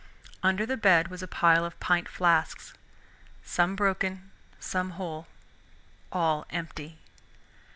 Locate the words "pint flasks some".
1.79-3.75